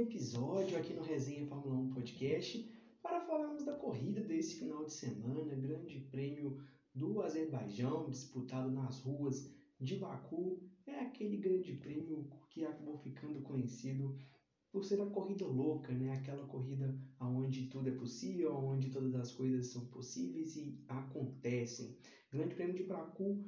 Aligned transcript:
Episódio 0.00 0.78
aqui 0.78 0.94
no 0.94 1.02
Resenha 1.02 1.46
Fórmula 1.46 1.74
1 1.74 1.90
Podcast 1.90 2.66
para 3.02 3.20
falarmos 3.20 3.66
da 3.66 3.74
corrida 3.74 4.22
desse 4.22 4.54
final 4.54 4.86
de 4.86 4.94
semana, 4.94 5.54
Grande 5.54 5.98
Prêmio 6.10 6.58
do 6.94 7.20
Azerbaijão, 7.20 8.08
disputado 8.08 8.70
nas 8.70 9.00
ruas 9.00 9.54
de 9.78 9.96
Baku. 9.96 10.58
É 10.86 11.00
aquele 11.00 11.36
grande 11.36 11.74
prêmio 11.74 12.26
que 12.48 12.64
acabou 12.64 12.96
ficando 12.96 13.42
conhecido 13.42 14.16
por 14.72 14.86
ser 14.86 15.02
a 15.02 15.06
corrida 15.06 15.46
louca, 15.46 15.92
né? 15.92 16.14
Aquela 16.14 16.46
corrida 16.46 16.98
onde 17.20 17.66
tudo 17.66 17.90
é 17.90 17.92
possível, 17.92 18.56
onde 18.56 18.88
todas 18.88 19.14
as 19.14 19.30
coisas 19.30 19.66
são 19.66 19.84
possíveis 19.88 20.56
e 20.56 20.82
acontecem. 20.88 21.94
Grande 22.32 22.54
Prêmio 22.54 22.74
de 22.74 22.84
Baku 22.84 23.44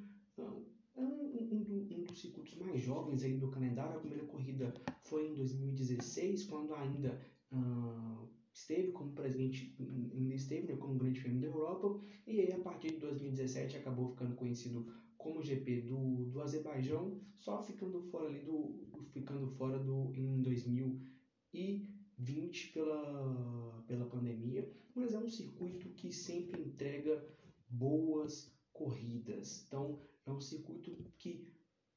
um, 0.96 1.04
um, 1.04 1.88
um, 1.90 2.04
dos 2.04 2.20
circuitos 2.20 2.54
mais 2.56 2.82
jovens 2.82 3.22
aí 3.22 3.36
do 3.36 3.50
calendário. 3.50 3.96
A 3.96 4.00
primeira 4.00 4.24
corrida 4.26 4.74
foi 5.02 5.28
em 5.28 5.34
2016, 5.34 6.44
quando 6.44 6.74
ainda 6.74 7.20
uh, 7.52 8.28
esteve 8.52 8.92
como 8.92 9.12
presidente, 9.12 9.74
ainda 9.78 10.34
esteve 10.34 10.72
né, 10.72 10.78
como 10.78 10.98
Grande 10.98 11.20
Prêmio 11.20 11.40
da 11.40 11.46
Europa, 11.48 12.00
e 12.26 12.40
aí 12.40 12.52
a 12.52 12.58
partir 12.58 12.92
de 12.92 12.98
2017 12.98 13.76
acabou 13.76 14.10
ficando 14.10 14.34
conhecido 14.34 14.86
como 15.16 15.42
GP 15.42 15.82
do, 15.82 16.24
do 16.26 16.42
Azerbaijão, 16.42 17.20
só 17.38 17.62
ficando 17.62 18.02
fora 18.02 18.28
ali 18.28 18.40
do 18.40 18.82
ficando 19.12 19.46
fora 19.46 19.78
do 19.78 20.12
em 20.14 20.42
2020 20.42 22.72
pela 22.72 23.84
pela 23.86 24.06
pandemia, 24.06 24.68
mas 24.94 25.14
é 25.14 25.18
um 25.18 25.28
circuito 25.28 25.88
que 25.90 26.12
sempre 26.12 26.62
entrega 26.62 27.24
boas 27.68 28.52
corridas. 28.72 29.64
Então 29.66 30.00
é 30.26 30.32
um 30.32 30.40
circuito 30.40 30.96
que 31.18 31.48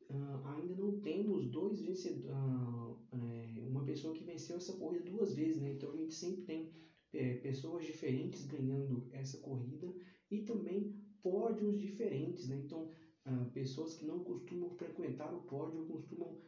uh, 0.09 0.47
ainda 0.47 0.75
não 0.75 0.99
temos 1.25 1.47
dois 1.47 1.81
vencedores, 1.81 2.29
uh, 2.29 2.97
é, 3.11 3.67
uma 3.67 3.83
pessoa 3.83 4.13
que 4.13 4.23
venceu 4.23 4.57
essa 4.57 4.73
corrida 4.73 5.09
duas 5.09 5.33
vezes, 5.33 5.59
né? 5.59 5.71
Então 5.71 5.91
a 5.91 5.97
gente 5.97 6.13
sempre 6.13 6.43
tem 6.43 6.71
é, 7.13 7.33
pessoas 7.37 7.83
diferentes 7.83 8.45
ganhando 8.45 9.09
essa 9.11 9.39
corrida 9.39 9.91
e 10.29 10.41
também 10.41 10.95
pódios 11.23 11.79
diferentes, 11.79 12.47
né? 12.47 12.57
Então 12.63 12.91
uh, 13.25 13.49
pessoas 13.51 13.95
que 13.95 14.05
não 14.05 14.23
costumam 14.23 14.69
frequentar 14.69 15.33
o 15.33 15.41
pódio 15.41 15.85
costumam 15.87 16.39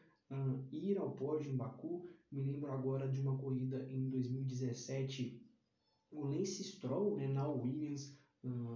ir 0.71 0.97
ao 0.97 1.15
pódio 1.15 1.51
em 1.51 1.55
Baku. 1.55 2.05
Me 2.29 2.43
lembro 2.43 2.69
agora 2.71 3.07
de 3.07 3.21
uma 3.21 3.37
corrida 3.37 3.87
em 3.89 4.09
2017, 4.09 5.41
o 6.11 6.25
Lance 6.25 6.65
Stroll, 6.65 7.15
né, 7.15 7.29
na 7.29 7.47
Williams, 7.47 8.13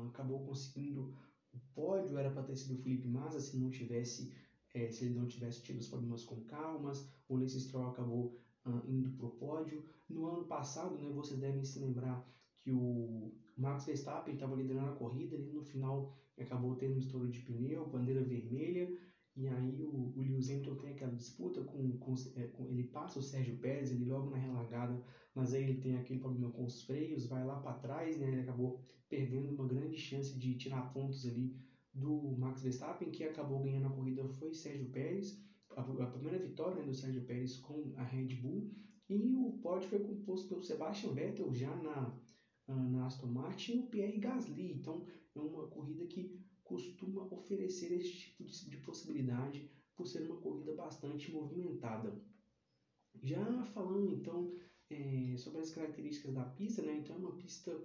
acabou 0.07 0.45
conseguindo 0.45 1.13
o 1.53 1.59
pódio 1.75 2.17
era 2.17 2.31
para 2.31 2.43
ter 2.43 2.55
sido 2.55 2.75
o 2.75 2.81
Felipe 2.81 3.09
Massa 3.09 3.41
se 3.41 3.57
não 3.57 3.69
tivesse 3.69 4.33
é, 4.73 4.89
se 4.89 5.05
ele 5.05 5.15
não 5.15 5.27
tivesse 5.27 5.61
tido 5.61 5.79
os 5.79 5.87
problemas 5.87 6.23
com 6.23 6.41
calmas, 6.43 7.07
o 7.27 7.35
Lance 7.35 7.59
Stroll 7.59 7.89
acabou 7.89 8.37
uh, 8.65 8.87
indo 8.87 9.09
para 9.11 9.25
o 9.25 9.31
pódio. 9.31 9.83
No 10.09 10.27
ano 10.27 10.45
passado, 10.45 10.97
né, 10.97 11.09
vocês 11.09 11.39
devem 11.39 11.63
se 11.63 11.79
lembrar 11.79 12.25
que 12.59 12.71
o 12.71 13.33
Max 13.57 13.85
Verstappen 13.85 14.33
estava 14.33 14.55
liderando 14.55 14.91
a 14.91 14.95
corrida, 14.95 15.35
e 15.35 15.51
no 15.51 15.63
final 15.63 16.15
acabou 16.37 16.75
tendo 16.75 16.95
um 16.95 16.99
estouro 16.99 17.29
de 17.29 17.39
pneu, 17.41 17.89
bandeira 17.89 18.23
vermelha, 18.23 18.89
e 19.35 19.47
aí 19.47 19.83
o, 19.83 20.11
o 20.15 20.21
Lewis 20.21 20.49
Hamilton 20.49 20.75
tem 20.75 20.91
aquela 20.91 21.15
disputa 21.15 21.63
com, 21.63 21.97
com, 21.97 22.13
é, 22.35 22.47
com, 22.47 22.65
ele 22.65 22.83
passa 22.85 23.19
o 23.19 23.21
Sérgio 23.21 23.57
Pérez, 23.57 23.91
ele 23.91 24.05
logo 24.05 24.29
na 24.29 24.37
relargada, 24.37 25.01
mas 25.33 25.53
aí 25.53 25.63
ele 25.63 25.79
tem 25.79 25.95
aquele 25.95 26.19
problema 26.19 26.51
com 26.51 26.65
os 26.65 26.83
freios, 26.83 27.27
vai 27.27 27.45
lá 27.45 27.59
para 27.59 27.77
trás, 27.77 28.17
né, 28.17 28.27
ele 28.27 28.41
acabou 28.41 28.79
perdendo 29.07 29.49
uma 29.49 29.67
grande 29.67 29.97
chance 29.97 30.37
de 30.37 30.55
tirar 30.55 30.93
pontos 30.93 31.25
ali 31.25 31.55
do 31.93 32.35
Max 32.37 32.61
Verstappen, 32.61 33.11
que 33.11 33.23
acabou 33.23 33.63
ganhando 33.63 33.87
a 33.87 33.91
corrida 33.91 34.27
foi 34.27 34.53
Sérgio 34.53 34.89
Pérez, 34.89 35.41
a, 35.75 35.81
a 35.81 36.07
primeira 36.07 36.39
vitória 36.39 36.77
né, 36.77 36.83
do 36.83 36.93
Sérgio 36.93 37.23
Pérez 37.23 37.57
com 37.57 37.93
a 37.97 38.03
Red 38.03 38.35
Bull, 38.35 38.71
e 39.09 39.35
o 39.35 39.59
pódio 39.61 39.89
foi 39.89 39.99
composto 39.99 40.47
pelo 40.47 40.63
Sebastian 40.63 41.11
Vettel 41.13 41.53
já 41.53 41.75
na, 41.75 42.17
na 42.67 43.05
Aston 43.05 43.27
Martin 43.27 43.73
e 43.73 43.79
o 43.79 43.87
Pierre 43.87 44.19
Gasly, 44.19 44.71
então 44.71 45.05
é 45.35 45.39
uma 45.39 45.67
corrida 45.67 46.05
que 46.05 46.39
costuma 46.63 47.23
oferecer 47.23 47.91
esse 47.91 48.13
tipo 48.13 48.43
de, 48.45 48.69
de 48.69 48.77
possibilidade 48.77 49.69
por 49.95 50.07
ser 50.07 50.23
uma 50.23 50.37
corrida 50.37 50.73
bastante 50.73 51.31
movimentada. 51.31 52.17
Já 53.21 53.65
falando 53.65 54.09
então 54.09 54.53
é, 54.89 55.35
sobre 55.35 55.59
as 55.59 55.71
características 55.71 56.33
da 56.33 56.45
pista, 56.45 56.81
né, 56.81 56.97
então 56.97 57.17
é 57.17 57.19
uma 57.19 57.35
pista 57.35 57.77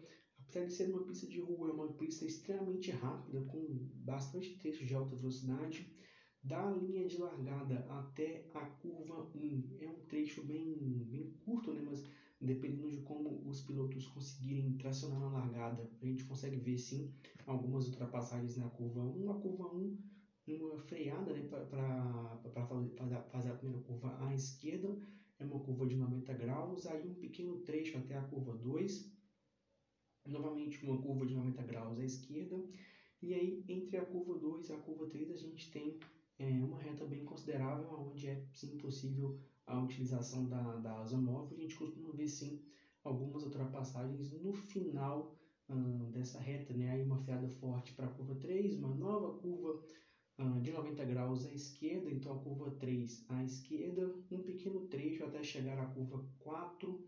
Apesar 0.48 0.66
de 0.66 0.72
ser 0.72 0.90
uma 0.90 1.02
pista 1.02 1.26
de 1.26 1.40
rua, 1.40 1.68
é 1.68 1.72
uma 1.72 1.92
pista 1.94 2.24
extremamente 2.24 2.90
rápida, 2.92 3.40
com 3.42 3.66
bastante 4.04 4.56
trecho 4.58 4.86
de 4.86 4.94
alta 4.94 5.16
velocidade. 5.16 5.92
Da 6.42 6.70
linha 6.70 7.08
de 7.08 7.18
largada 7.18 7.84
até 7.88 8.48
a 8.54 8.60
curva 8.60 9.28
1 9.34 9.78
é 9.80 9.88
um 9.88 10.06
trecho 10.06 10.44
bem, 10.44 11.04
bem 11.10 11.32
curto, 11.44 11.72
né? 11.72 11.82
mas 11.84 12.04
dependendo 12.40 12.88
de 12.88 12.98
como 12.98 13.42
os 13.48 13.62
pilotos 13.62 14.06
conseguirem 14.06 14.76
tracionar 14.78 15.18
na 15.18 15.28
largada, 15.28 15.90
a 16.00 16.06
gente 16.06 16.24
consegue 16.24 16.56
ver 16.56 16.78
sim 16.78 17.12
algumas 17.46 17.88
ultrapassagens 17.88 18.56
na 18.56 18.70
curva 18.70 19.00
1. 19.00 19.30
A 19.30 19.40
curva 19.40 19.74
1, 19.74 19.98
uma 20.48 20.78
freada 20.78 21.32
né? 21.32 21.42
para 21.48 22.66
fazer, 23.28 23.50
a 23.50 23.56
primeira 23.56 23.82
curva 23.82 24.16
à 24.24 24.32
esquerda, 24.32 24.96
é 25.40 25.44
uma 25.44 25.58
curva 25.58 25.84
de 25.86 25.96
90 25.96 26.32
graus, 26.34 26.86
aí 26.86 27.08
um 27.08 27.14
pequeno 27.14 27.58
trecho 27.62 27.98
até 27.98 28.16
a 28.16 28.22
curva 28.22 28.56
2 28.56 29.15
novamente 30.30 30.84
uma 30.84 31.00
curva 31.00 31.26
de 31.26 31.34
90 31.34 31.62
graus 31.62 31.98
à 31.98 32.04
esquerda, 32.04 32.62
e 33.22 33.34
aí 33.34 33.64
entre 33.68 33.96
a 33.96 34.04
curva 34.04 34.38
2 34.38 34.68
e 34.68 34.72
a 34.72 34.78
curva 34.78 35.06
3 35.06 35.30
a 35.30 35.36
gente 35.36 35.70
tem 35.70 35.98
é, 36.38 36.50
uma 36.62 36.78
reta 36.78 37.04
bem 37.04 37.24
considerável, 37.24 37.88
onde 38.10 38.28
é 38.28 38.44
sim 38.52 38.76
possível 38.78 39.38
a 39.66 39.80
utilização 39.80 40.46
da, 40.46 40.76
da 40.76 41.00
asa 41.00 41.16
móvel, 41.16 41.56
a 41.56 41.60
gente 41.60 41.74
costuma 41.76 42.12
ver 42.12 42.28
sim 42.28 42.60
algumas 43.02 43.42
ultrapassagens 43.44 44.32
no 44.32 44.52
final 44.52 45.36
dessa 46.12 46.38
reta, 46.38 46.72
né? 46.72 46.90
aí 46.90 47.02
uma 47.02 47.18
freada 47.18 47.48
forte 47.48 47.92
para 47.92 48.06
a 48.06 48.10
curva 48.10 48.36
3, 48.36 48.76
uma 48.78 48.94
nova 48.94 49.36
curva 49.38 49.82
de 50.60 50.70
90 50.70 51.04
graus 51.06 51.46
à 51.46 51.52
esquerda, 51.52 52.10
então 52.10 52.36
a 52.36 52.38
curva 52.38 52.70
3 52.72 53.24
à 53.28 53.42
esquerda, 53.42 54.14
um 54.30 54.42
pequeno 54.42 54.86
trecho 54.86 55.24
até 55.24 55.42
chegar 55.42 55.78
à 55.78 55.86
curva 55.86 56.24
4, 56.38 57.04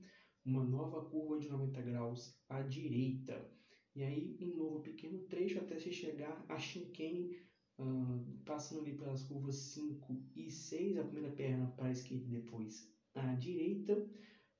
uma 0.49 0.65
nova 0.65 1.05
curva 1.05 1.39
de 1.39 1.49
90 1.49 1.83
graus 1.83 2.35
à 2.49 2.63
direita. 2.63 3.47
E 3.95 4.03
aí, 4.03 4.37
em 4.41 4.57
novo 4.57 4.81
pequeno 4.81 5.19
trecho 5.25 5.59
até 5.59 5.79
se 5.79 5.93
chegar 5.93 6.45
a 6.49 6.59
chicane, 6.59 7.37
uh, 7.79 8.45
passando 8.45 8.81
ali 8.81 8.95
pelas 8.97 9.23
curvas 9.25 9.57
5 9.57 10.23
e 10.35 10.51
6, 10.51 10.99
a 10.99 11.05
primeira 11.05 11.35
perna 11.35 11.67
para 11.77 11.89
a 11.89 11.93
esquerda 11.93 12.25
e 12.25 12.41
depois 12.41 12.91
à 13.15 13.35
direita. 13.35 14.09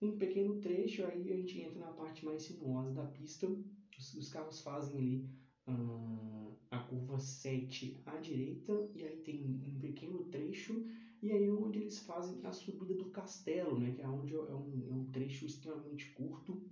Um 0.01 0.17
pequeno 0.17 0.61
trecho, 0.61 1.05
aí 1.05 1.33
a 1.33 1.37
gente 1.37 1.61
entra 1.61 1.81
na 1.81 1.93
parte 1.93 2.25
mais 2.25 2.43
sinuosa 2.43 2.93
da 2.93 3.07
pista. 3.07 3.49
Os, 3.99 4.15
os 4.15 4.29
carros 4.29 4.61
fazem 4.61 4.97
ali 4.97 5.31
uh, 5.69 6.57
a 6.71 6.79
curva 6.81 7.19
7 7.19 8.03
à 8.05 8.17
direita, 8.19 8.91
e 8.95 9.05
aí 9.05 9.17
tem 9.23 9.43
um 9.67 9.79
pequeno 9.79 10.25
trecho 10.25 10.85
e 11.23 11.33
aí 11.33 11.45
é 11.45 11.53
onde 11.53 11.79
eles 11.79 11.99
fazem 11.99 12.45
a 12.45 12.53
subida 12.53 12.95
do 12.95 13.07
castelo, 13.11 13.79
né? 13.79 13.93
Que 13.93 14.03
é 14.03 14.09
onde 14.09 14.35
é 14.35 14.39
um, 14.39 14.87
é 14.89 14.95
um 14.95 15.11
trecho 15.11 15.45
extremamente 15.47 16.11
curto. 16.13 16.63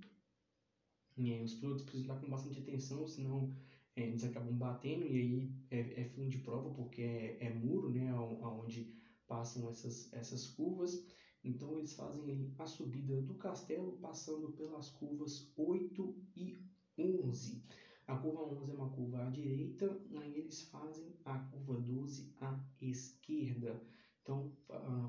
E 1.16 1.32
aí 1.32 1.42
os 1.42 1.54
pilotos 1.54 1.82
precisam 1.82 2.06
estar 2.06 2.20
com 2.20 2.30
bastante 2.30 2.58
atenção, 2.58 3.06
senão 3.06 3.52
é, 3.96 4.02
eles 4.02 4.22
acabam 4.24 4.56
batendo 4.56 5.06
e 5.06 5.16
aí 5.16 5.50
é, 5.70 6.02
é 6.02 6.04
fim 6.04 6.28
de 6.28 6.38
prova 6.38 6.70
porque 6.74 7.02
é, 7.02 7.46
é 7.46 7.54
muro, 7.54 7.90
né? 7.90 8.14
Onde 8.14 8.94
passam 9.26 9.68
essas, 9.68 10.12
essas 10.12 10.46
curvas. 10.46 11.04
Então 11.42 11.78
eles 11.78 11.94
fazem 11.94 12.52
a 12.58 12.66
subida 12.66 13.20
do 13.22 13.34
castelo 13.34 13.96
passando 13.98 14.50
pelas 14.52 14.90
curvas 14.90 15.52
8 15.56 16.14
e 16.36 16.58
11. 16.98 17.62
A 18.06 18.16
curva 18.16 18.42
11 18.42 18.70
é 18.70 18.74
uma 18.74 18.90
curva 18.90 19.26
à 19.26 19.30
direita, 19.30 20.00
aí 20.16 20.38
eles 20.38 20.62
fazem 20.62 21.12
a 21.24 21.38
curva 21.38 21.80
12 21.80 22.32
à 22.40 22.60
esquerda. 22.80 23.80
Então, 24.26 24.50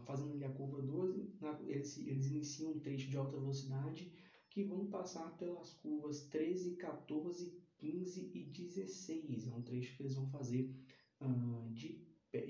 fazendo 0.05 0.33
ali 0.33 0.43
a 0.43 0.49
curva 0.49 0.79
12, 0.79 1.27
eles, 1.65 1.97
eles 1.97 2.27
iniciam 2.27 2.73
um 2.73 2.79
trecho 2.79 3.09
de 3.09 3.17
alta 3.17 3.35
velocidade 3.35 4.11
que 4.47 4.63
vão 4.63 4.85
passar 4.85 5.35
pelas 5.37 5.71
curvas 5.73 6.27
13, 6.27 6.75
14, 6.75 7.51
15 7.79 8.31
e 8.31 8.43
16. 8.43 9.47
É 9.47 9.51
um 9.51 9.63
trecho 9.63 9.97
que 9.97 10.03
eles 10.03 10.13
vão 10.13 10.27
fazer 10.27 10.71
uh, 11.19 11.73
de, 11.73 11.99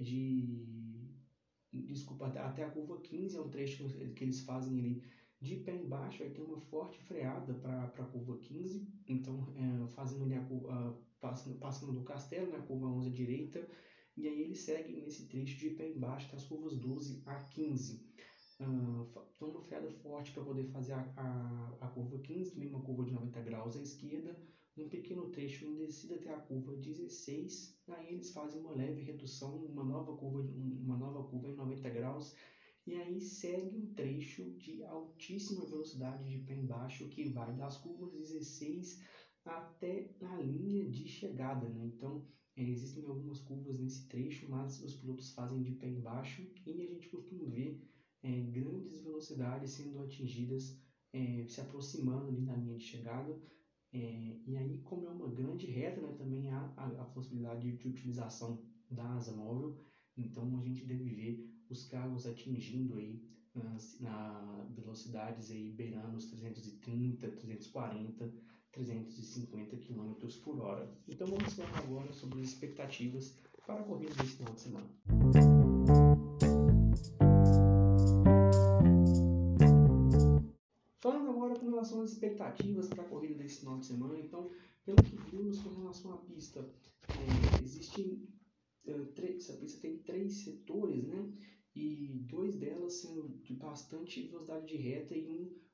de 0.04 0.68
desculpa, 1.72 2.28
até 2.28 2.66
a 2.66 2.70
curva 2.70 3.00
15 3.00 3.38
é 3.38 3.42
um 3.42 3.50
trecho 3.50 3.88
que 4.14 4.26
eles 4.26 4.42
fazem 4.42 4.78
ali 4.78 5.04
de 5.40 5.56
pé 5.58 5.74
embaixo, 5.74 6.20
vai 6.20 6.30
ter 6.30 6.42
uma 6.42 6.60
forte 6.60 7.00
freada 7.04 7.54
para 7.54 7.84
a 7.84 8.06
curva 8.08 8.40
15, 8.40 8.86
então 9.08 9.54
é, 9.56 9.88
fazendo 9.90 10.26
ali 10.26 10.34
a 10.34 10.44
curva, 10.44 10.98
passando, 11.22 11.60
passando 11.60 11.94
do 11.94 12.04
castelo, 12.04 12.52
né, 12.52 12.58
a 12.58 12.62
curva 12.64 12.88
11 12.88 13.10
à 13.10 13.12
direita, 13.14 13.70
e 14.18 14.28
aí 14.28 14.42
eles 14.42 14.60
seguem 14.60 15.02
nesse 15.02 15.28
trecho 15.28 15.58
de 15.60 15.70
pé 15.70 15.90
embaixo 15.90 16.32
das 16.32 16.44
curvas 16.44 16.76
12 16.76 17.22
a 17.26 17.36
15. 17.36 18.06
Uh, 18.60 19.08
então 19.36 19.50
uma 19.50 19.62
freada 19.62 19.92
forte 19.92 20.32
para 20.32 20.44
poder 20.44 20.66
fazer 20.66 20.94
a, 20.94 21.14
a, 21.16 21.78
a 21.86 21.88
curva 21.90 22.18
15, 22.18 22.52
também 22.52 22.70
uma 22.70 22.82
curva 22.82 23.06
de 23.06 23.12
90 23.12 23.40
graus 23.42 23.78
à 23.78 23.82
esquerda, 23.82 24.36
um 24.76 24.90
pequeno 24.90 25.30
trecho 25.30 25.66
em 25.66 25.76
descida 25.76 26.16
até 26.16 26.34
a 26.34 26.40
curva 26.40 26.76
16, 26.76 27.80
aí 27.90 28.14
eles 28.16 28.32
fazem 28.32 28.60
uma 28.60 28.72
leve 28.72 29.04
redução, 29.04 29.56
uma 29.66 29.84
nova 29.84 30.16
curva, 30.18 30.42
uma 30.42 30.98
nova 30.98 31.24
curva 31.30 31.50
em 31.50 31.56
90 31.56 31.90
graus, 31.92 32.36
e 32.88 32.96
aí 32.96 33.22
segue 33.22 33.78
um 33.78 33.94
trecho 33.94 34.50
de 34.58 34.84
altíssima 34.86 35.64
velocidade 35.66 36.28
de 36.28 36.40
pé 36.40 36.56
embaixo 36.56 37.10
que 37.10 37.30
vai 37.30 37.56
das 37.56 37.78
curvas 37.78 38.12
16 38.14 39.04
até 39.46 40.10
a 40.22 40.38
linha 40.38 40.90
de 40.90 41.08
chegada, 41.08 41.70
né? 41.70 41.86
Então, 41.86 42.26
é, 42.58 42.64
existem 42.64 43.06
algumas 43.06 43.40
curvas 43.40 43.80
nesse 43.80 44.08
trecho, 44.08 44.50
mas 44.50 44.80
os 44.84 44.96
pilotos 44.96 45.32
fazem 45.32 45.62
de 45.62 45.72
pé 45.72 45.88
embaixo 45.88 46.42
e 46.66 46.82
a 46.82 46.88
gente 46.88 47.08
costuma 47.10 47.46
ver 47.46 47.80
é, 48.24 48.42
grandes 48.42 48.98
velocidades 49.00 49.72
sendo 49.72 50.02
atingidas, 50.02 50.82
é, 51.14 51.46
se 51.48 51.62
aproximando 51.62 52.28
ali 52.30 52.44
da 52.44 52.56
linha 52.56 52.76
de 52.76 52.84
chegada. 52.84 53.40
É, 53.94 54.38
e 54.46 54.58
aí, 54.58 54.80
como 54.84 55.06
é 55.08 55.10
uma 55.12 55.30
grande 55.30 55.68
reta, 55.68 56.02
né, 56.02 56.12
também 56.12 56.50
há 56.50 56.72
a, 56.76 56.86
a 57.04 57.06
possibilidade 57.06 57.72
de 57.74 57.88
utilização 57.88 58.60
da 58.90 59.06
asa 59.16 59.32
móvel. 59.32 59.78
Então, 60.18 60.58
a 60.58 60.62
gente 60.64 60.84
deve 60.84 61.12
ver 61.12 61.40
os 61.70 61.84
carros 61.84 62.26
atingindo 62.26 62.96
aí 62.96 63.22
na 64.00 64.66
velocidades 64.70 65.50
aí 65.50 65.72
beirando 65.72 66.16
os 66.18 66.26
330, 66.26 67.30
340, 67.30 68.32
350 68.78 69.76
km 69.78 70.14
por 70.44 70.60
hora. 70.62 70.88
Então 71.08 71.26
vamos 71.28 71.54
falar 71.54 71.80
agora 71.80 72.14
sobre 72.14 72.42
as 72.42 72.50
expectativas 72.50 73.36
para 73.66 73.80
a 73.80 73.84
corrida 73.84 74.14
desse 74.14 74.38
final 74.38 74.54
de 74.54 74.62
semana. 74.62 74.88
Falando 81.00 81.30
agora 81.30 81.60
com 81.60 81.70
relação 81.70 82.02
às 82.02 82.12
expectativas 82.12 82.88
para 82.88 83.02
a 83.02 83.08
corrida 83.08 83.36
desse 83.36 83.62
final 83.62 83.80
de 83.80 83.88
semana, 83.88 84.20
então, 84.20 84.50
pelo 84.86 84.98
que 84.98 85.16
vimos 85.32 85.60
com 85.60 85.70
relação 85.70 86.14
à 86.14 86.18
pista, 86.18 86.60
é, 87.10 87.64
existem 87.64 88.28
é, 88.86 89.36
essa 89.36 89.54
pista 89.54 89.82
tem 89.82 89.98
três 89.98 90.34
setores, 90.44 91.04
né? 91.08 91.34
E 91.76 92.26
dois 92.28 92.56
delas 92.56 92.94
sendo 92.94 93.28
de 93.44 93.54
bastante 93.54 94.28
velocidade 94.28 94.68
de 94.68 94.78
reta 94.78 95.16
e 95.16 95.28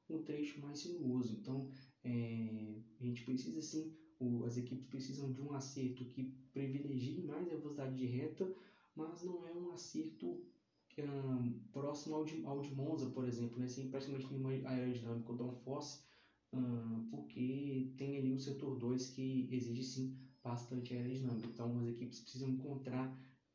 um, 0.09 0.15
um 0.15 0.23
trecho 0.23 0.59
mais 0.61 0.79
sinuoso. 0.79 1.33
Então, 1.39 1.69
é, 2.03 2.72
a 3.03 3.07
gente 3.07 3.23
precisa 3.23 3.61
sim, 3.61 3.93
o, 4.19 4.45
as 4.45 4.57
equipes 4.57 4.85
precisam 4.87 5.31
de 5.31 5.41
um 5.41 5.53
acerto 5.53 6.05
que 6.05 6.33
privilegie 6.53 7.21
mais 7.21 7.51
a 7.51 7.55
velocidade 7.55 7.95
de 7.95 8.05
reta, 8.05 8.49
mas 8.95 9.23
não 9.23 9.45
é 9.45 9.53
um 9.53 9.71
acerto 9.71 10.41
um, 10.99 11.59
próximo 11.71 12.15
ao 12.15 12.23
de, 12.23 12.45
ao 12.45 12.61
de 12.61 12.73
Monza, 12.73 13.09
por 13.09 13.25
exemplo, 13.27 13.59
né? 13.59 13.67
sem 13.67 13.89
praticamente 13.89 14.31
nenhuma 14.31 14.51
aerodinâmica 14.69 15.31
ou 15.31 15.37
downforce, 15.37 16.01
um, 16.53 17.09
porque 17.09 17.91
tem 17.97 18.17
ali 18.17 18.31
o 18.31 18.39
setor 18.39 18.77
2 18.77 19.09
que 19.09 19.47
exige 19.51 19.83
sim 19.83 20.15
bastante 20.43 20.93
aerodinâmica. 20.93 21.47
Então 21.47 21.79
as 21.79 21.87
equipes 21.87 22.19
precisam 22.19 22.49
encontrar 22.49 23.09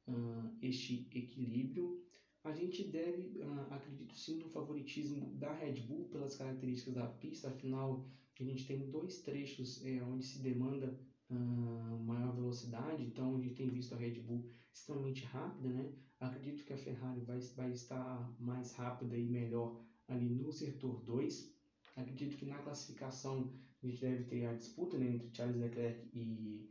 uh, 0.09 0.57
este 0.61 1.09
equilíbrio. 1.15 2.03
A 2.43 2.53
gente 2.53 2.83
deve, 2.85 3.39
uh, 3.39 3.73
acredito 3.73 4.17
sim, 4.17 4.39
no 4.39 4.49
favoritismo 4.49 5.33
da 5.35 5.53
Red 5.53 5.81
Bull 5.83 6.09
pelas 6.09 6.37
características 6.37 6.95
da 6.95 7.07
pista, 7.07 7.49
afinal 7.49 8.05
a 8.43 8.47
gente 8.47 8.67
tem 8.67 8.91
dois 8.91 9.21
trechos 9.23 9.85
é, 9.85 10.03
onde 10.03 10.25
se 10.25 10.41
demanda 10.41 10.99
uh, 11.31 11.99
maior 12.05 12.35
velocidade, 12.35 13.03
então 13.03 13.37
a 13.37 13.41
gente 13.41 13.55
tem 13.55 13.69
visto 13.69 13.95
a 13.95 13.99
Red 13.99 14.21
Bull 14.21 14.49
extremamente 14.73 15.25
rápida, 15.25 15.69
né? 15.69 15.93
Acredito 16.21 16.65
que 16.65 16.73
a 16.73 16.79
Ferrari 16.79 17.21
vai, 17.21 17.39
vai 17.57 17.71
estar 17.73 18.35
mais 18.41 18.73
rápida 18.75 19.17
e 19.17 19.29
melhor 19.29 19.81
ali 20.07 20.29
no 20.29 20.53
setor 20.53 21.03
2. 21.05 21.57
Acredito 21.97 22.37
que 22.37 22.47
na 22.47 22.59
classificação 22.59 23.53
a 23.83 23.87
gente 23.87 24.01
deve 24.01 24.25
ter 24.25 24.47
a 24.47 24.55
disputa 24.55 24.99
né, 24.99 25.15
entre 25.15 25.35
Charles 25.35 25.57
Leclerc 25.57 26.09
e 26.13 26.69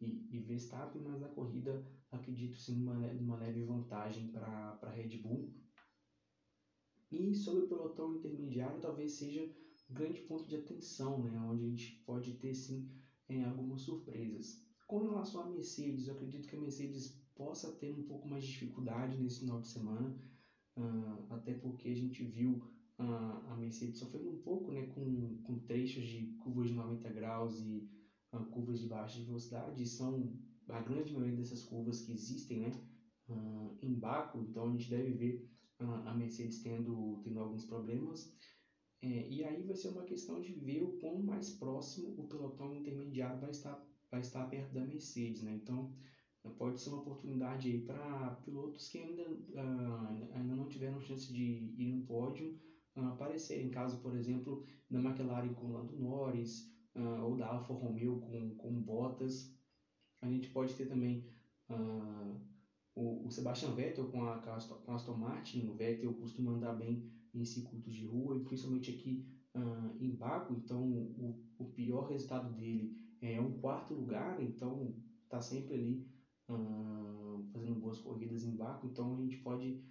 e, 0.00 0.26
e 0.30 0.40
Verstappen, 0.40 1.02
mas 1.02 1.20
na 1.20 1.28
corrida 1.28 1.86
acredito 2.10 2.58
sim 2.58 2.82
uma, 2.82 2.94
uma 3.12 3.36
leve 3.36 3.64
vantagem 3.64 4.28
para 4.28 4.78
a 4.82 4.90
Red 4.90 5.18
Bull. 5.18 5.54
E 7.10 7.34
sobre 7.34 7.64
o 7.64 7.68
pelotão 7.68 8.16
intermediário, 8.16 8.80
talvez 8.80 9.12
seja 9.12 9.48
grande 9.88 10.20
ponto 10.22 10.46
de 10.46 10.56
atenção, 10.56 11.22
né, 11.22 11.38
onde 11.40 11.64
a 11.64 11.68
gente 11.68 12.02
pode 12.06 12.32
ter 12.34 12.54
sim 12.54 12.88
é, 13.28 13.44
algumas 13.44 13.82
surpresas. 13.82 14.64
Com 14.86 14.98
relação 14.98 15.42
à 15.42 15.50
Mercedes, 15.50 16.06
eu 16.06 16.14
acredito 16.14 16.48
que 16.48 16.56
a 16.56 16.60
Mercedes 16.60 17.20
possa 17.34 17.72
ter 17.72 17.92
um 17.92 18.04
pouco 18.04 18.28
mais 18.28 18.44
de 18.44 18.52
dificuldade 18.52 19.20
nesse 19.20 19.40
final 19.40 19.60
de 19.60 19.68
semana, 19.68 20.16
uh, 20.76 21.32
até 21.34 21.52
porque 21.54 21.88
a 21.88 21.94
gente 21.94 22.24
viu 22.24 22.62
uh, 22.98 23.46
a 23.48 23.56
Mercedes 23.56 23.98
sofrendo 23.98 24.30
um 24.30 24.42
pouco 24.42 24.72
né, 24.72 24.86
com, 24.86 25.42
com 25.42 25.58
trechos 25.60 26.04
de 26.04 26.36
curvas 26.38 26.68
de 26.68 26.74
90 26.74 27.10
graus 27.10 27.60
e 27.60 27.88
uh, 28.32 28.44
curvas 28.46 28.80
de 28.80 28.86
baixa 28.86 29.22
velocidade, 29.22 29.86
são 29.86 30.38
a 30.68 30.80
grande 30.80 31.12
maioria 31.12 31.36
dessas 31.36 31.62
curvas 31.62 32.00
que 32.00 32.12
existem 32.12 32.60
né, 32.60 32.72
em 33.82 33.94
Baco, 33.94 34.38
então 34.40 34.68
a 34.68 34.72
gente 34.72 34.90
deve 34.90 35.12
ver 35.12 35.50
a 35.78 36.14
Mercedes 36.14 36.62
tendo, 36.62 37.20
tendo 37.22 37.38
alguns 37.38 37.66
problemas. 37.66 38.34
É, 39.02 39.28
e 39.28 39.44
aí 39.44 39.62
vai 39.62 39.76
ser 39.76 39.88
uma 39.88 40.04
questão 40.04 40.40
de 40.40 40.52
ver 40.52 40.82
o 40.82 40.98
quão 40.98 41.22
mais 41.22 41.50
próximo 41.50 42.14
o 42.16 42.26
pelotão 42.26 42.74
intermediário 42.74 43.40
vai 43.40 43.50
estar, 43.50 43.80
vai 44.10 44.20
estar 44.20 44.48
perto 44.48 44.72
da 44.72 44.84
Mercedes. 44.84 45.42
Né? 45.42 45.54
Então 45.54 45.92
pode 46.50 46.80
ser 46.80 46.90
uma 46.90 47.00
oportunidade 47.00 47.68
aí 47.68 47.80
para 47.80 48.36
pilotos 48.44 48.88
que 48.88 48.98
ainda, 48.98 49.22
uh, 49.22 50.34
ainda 50.34 50.54
não 50.54 50.68
tiveram 50.68 51.00
chance 51.00 51.32
de 51.32 51.74
ir 51.76 51.88
no 51.88 52.06
pódio 52.06 52.58
uh, 52.96 53.08
aparecerem. 53.08 53.70
Caso, 53.70 54.00
por 54.00 54.14
exemplo, 54.14 54.64
da 54.90 54.98
McLaren 54.98 55.52
com 55.54 55.72
Lando 55.72 55.98
Norris, 55.98 56.72
uh, 56.94 57.24
ou 57.24 57.36
da 57.36 57.48
Alfa 57.48 57.74
Romeo 57.74 58.20
com, 58.20 58.54
com 58.56 58.80
Bottas. 58.80 59.54
A 60.22 60.28
gente 60.28 60.48
pode 60.48 60.74
ter 60.74 60.86
também 60.86 61.28
o, 62.94 63.26
o, 63.26 63.30
Sebastian 63.30 63.72
Vettel 63.72 64.08
com 64.08 64.24
a, 64.24 64.38
com 64.38 64.90
a 64.90 64.94
Aston 64.94 65.16
Martin. 65.16 65.68
O 65.68 65.74
Vettel 65.74 66.14
costuma 66.14 66.52
andar 66.52 66.74
bem 66.74 67.12
em 67.38 67.44
circuitos 67.44 67.94
de 67.94 68.04
rua 68.06 68.36
e 68.36 68.44
principalmente 68.44 68.90
aqui 68.90 69.26
uh, 69.54 69.96
em 70.02 70.14
Baku. 70.14 70.54
Então, 70.54 70.82
o, 70.82 71.38
o 71.58 71.64
pior 71.66 72.08
resultado 72.08 72.54
dele 72.54 72.96
é 73.20 73.40
um 73.40 73.58
quarto 73.60 73.94
lugar. 73.94 74.42
Então, 74.42 74.94
está 75.24 75.40
sempre 75.40 75.74
ali 75.74 76.06
fazendo 77.52 77.80
boas 77.80 77.98
corridas 77.98 78.44
em 78.44 78.54
Baku. 78.54 78.86
Então, 78.86 79.16
a 79.16 79.20
gente 79.20 79.38
pode 79.38 79.82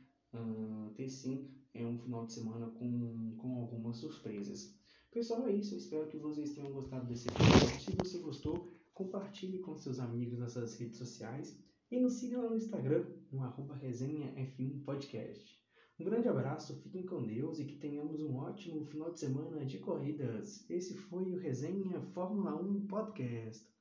ter 0.95 1.09
sim 1.09 1.49
é 1.75 1.85
um 1.85 1.97
final 1.97 2.25
de 2.25 2.33
semana 2.33 2.67
com, 2.67 3.35
com 3.37 3.59
algumas 3.59 3.97
surpresas. 3.97 4.73
Pessoal, 5.11 5.45
é 5.47 5.51
isso. 5.53 5.75
Eu 5.75 5.79
espero 5.79 6.07
que 6.07 6.17
vocês 6.17 6.53
tenham 6.53 6.71
gostado 6.71 7.05
desse 7.05 7.27
episódio. 7.27 7.81
Se 7.81 7.91
você 7.95 8.19
gostou, 8.19 8.71
compartilhe 8.93 9.59
com 9.59 9.75
seus 9.75 9.99
amigos 9.99 10.39
nas 10.39 10.53
suas 10.53 10.77
redes 10.79 10.97
sociais 10.97 11.59
e 11.91 11.99
nos 11.99 12.13
siga 12.13 12.41
lá 12.41 12.49
no 12.49 12.55
Instagram, 12.55 13.05
no 13.31 13.43
arroba 13.43 13.77
resenhaf1 13.77 14.83
podcast. 14.83 15.64
Um 15.97 16.03
grande 16.03 16.27
abraço, 16.27 16.75
fiquem 16.81 17.05
com 17.05 17.25
Deus 17.25 17.57
e 17.57 17.63
que 17.63 17.77
tenhamos 17.77 18.21
um 18.21 18.35
ótimo 18.35 18.83
final 18.83 19.13
de 19.13 19.19
semana 19.21 19.65
de 19.65 19.79
corridas. 19.79 20.69
Esse 20.69 20.93
foi 20.93 21.31
o 21.31 21.37
Resenha 21.37 22.01
Fórmula 22.01 22.53
1 22.61 22.85
Podcast. 22.85 23.74